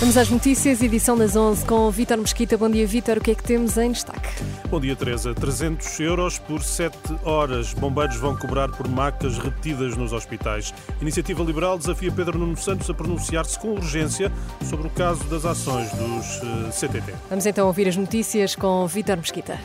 [0.00, 2.56] Vamos às notícias, edição das 11 com Vítor Mesquita.
[2.56, 3.18] Bom dia, Vítor.
[3.18, 4.30] O que é que temos em destaque?
[4.70, 5.34] Bom dia, Teresa.
[5.34, 7.74] 300 euros por 7 horas.
[7.74, 10.72] Bombeiros vão cobrar por macas repetidas nos hospitais.
[11.02, 14.32] Iniciativa Liberal desafia Pedro Nuno Santos a pronunciar-se com urgência
[14.70, 17.12] sobre o caso das ações dos eh, CTT.
[17.28, 19.58] Vamos então ouvir as notícias com Vítor Mesquita.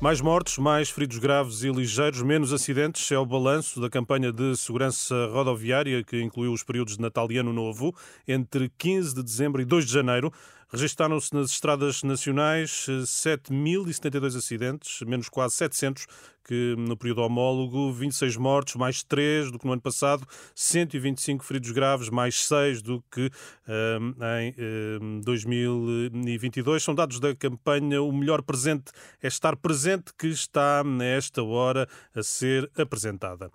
[0.00, 4.56] Mais mortos, mais feridos graves e ligeiros, menos acidentes é o balanço da campanha de
[4.56, 7.94] segurança rodoviária que incluiu os períodos de Natal e Ano Novo
[8.26, 10.32] entre 15 de dezembro e 2 de janeiro.
[10.72, 16.06] Registaram-se nas estradas nacionais 7.072 acidentes, menos quase 700
[16.44, 21.70] que no período homólogo, 26 mortos, mais 3 do que no ano passado, 125 feridos
[21.70, 23.30] graves, mais 6 do que
[23.68, 24.54] um, em
[25.00, 26.82] um, 2022.
[26.82, 28.90] São dados da campanha O Melhor Presente
[29.22, 33.50] é Estar Presente, que está nesta hora a ser apresentada.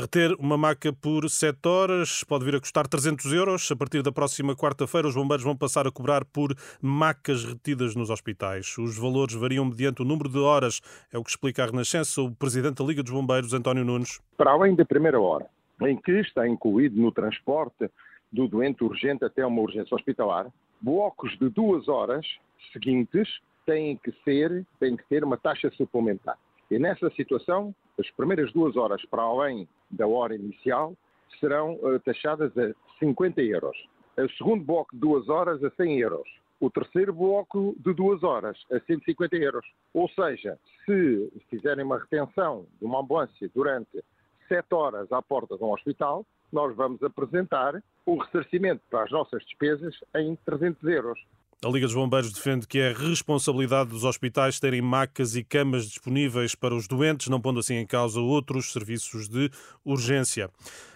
[0.00, 3.70] Reter uma maca por 7 horas pode vir a custar 300 euros.
[3.70, 8.08] A partir da próxima quarta-feira, os bombeiros vão passar a cobrar por macas retidas nos
[8.08, 8.78] hospitais.
[8.78, 10.80] Os valores variam mediante o número de horas,
[11.12, 14.18] é o que explica a Renascença o presidente da Liga dos Bombeiros, António Nunes.
[14.38, 15.46] Para além da primeira hora,
[15.82, 17.90] em que está incluído no transporte
[18.32, 20.46] do doente urgente até uma urgência hospitalar,
[20.80, 22.26] blocos de duas horas
[22.72, 23.28] seguintes
[23.66, 26.38] têm que ser, têm que ter uma taxa suplementar.
[26.70, 30.96] E nessa situação, as primeiras duas horas para além da hora inicial
[31.38, 33.76] serão uh, taxadas a 50 euros.
[34.16, 36.28] O segundo bloco de duas horas a 100 euros.
[36.60, 39.66] O terceiro bloco de duas horas a 150 euros.
[39.94, 44.04] Ou seja, se fizerem uma retenção de uma ambulância durante
[44.46, 49.42] 7 horas à porta de um hospital, nós vamos apresentar o ressarcimento para as nossas
[49.44, 51.20] despesas em 300 euros.
[51.62, 56.54] A Liga dos Bombeiros defende que é responsabilidade dos hospitais terem macas e camas disponíveis
[56.54, 59.50] para os doentes, não pondo assim em causa outros serviços de
[59.84, 60.48] urgência.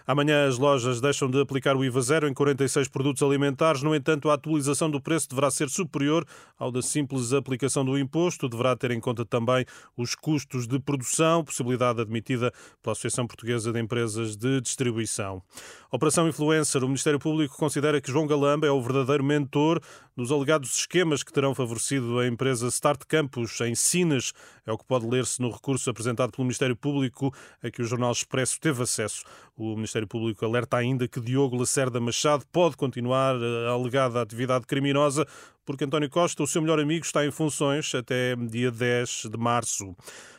[0.07, 3.81] Amanhã as lojas deixam de aplicar o IVA zero em 46 produtos alimentares.
[3.81, 6.25] No entanto, a atualização do preço deverá ser superior
[6.59, 8.47] ao da simples aplicação do imposto.
[8.47, 9.65] Deverá ter em conta também
[9.97, 15.41] os custos de produção, possibilidade admitida pela Associação Portuguesa de Empresas de Distribuição.
[15.91, 16.83] Operação Influencer.
[16.83, 19.81] O Ministério Público considera que João Galamba é o verdadeiro mentor
[20.15, 24.33] dos alegados esquemas que terão favorecido a empresa Start Campus em Sines.
[24.65, 27.33] É o que pode ler-se no recurso apresentado pelo Ministério Público
[27.63, 29.23] a que o Jornal Expresso teve acesso.
[29.57, 35.25] O Ministério Público alerta ainda que Diogo Lacerda Machado pode continuar a alegada atividade criminosa
[35.65, 39.95] porque António Costa, o seu melhor amigo, está em funções até dia 10 de março.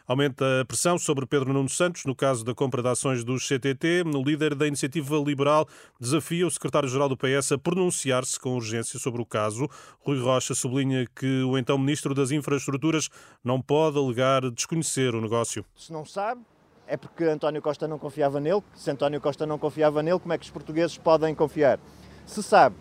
[0.07, 4.05] Aumenta a pressão sobre Pedro Nuno Santos no caso da compra de ações dos CTT.
[4.15, 5.67] O líder da Iniciativa Liberal
[6.01, 9.69] desafia o secretário-geral do PS a pronunciar-se com urgência sobre o caso.
[9.99, 13.09] Rui Rocha sublinha que o então ministro das Infraestruturas
[13.43, 15.65] não pode alegar desconhecer o negócio.
[15.75, 16.41] Se não sabe,
[16.87, 18.63] é porque António Costa não confiava nele.
[18.75, 21.79] Se António Costa não confiava nele, como é que os portugueses podem confiar?
[22.25, 22.77] Se sabe,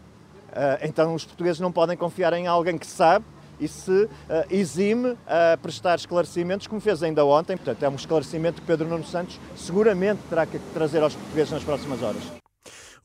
[0.52, 3.26] eh, então os portugueses não podem confiar em alguém que sabe
[3.60, 4.10] e se uh,
[4.50, 7.56] exime a prestar esclarecimentos, como fez ainda ontem.
[7.56, 11.64] Portanto, é um esclarecimento que Pedro Nuno Santos seguramente terá que trazer aos portugueses nas
[11.64, 12.45] próximas horas.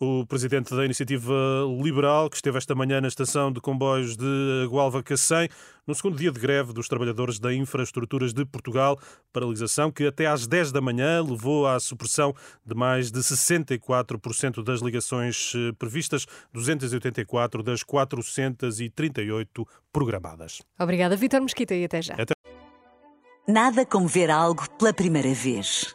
[0.03, 1.35] O presidente da Iniciativa
[1.83, 5.47] Liberal, que esteve esta manhã na estação de comboios de Gualva-Cacém,
[5.87, 8.99] no segundo dia de greve dos trabalhadores da Infraestruturas de Portugal,
[9.31, 12.35] paralisação que até às 10 da manhã levou à supressão
[12.65, 20.63] de mais de 64% das ligações eh, previstas, 284 das 438 programadas.
[20.79, 22.15] Obrigada, Vitor Mesquita, e até já.
[22.15, 22.33] Até...
[23.47, 25.95] Nada como ver algo pela primeira vez.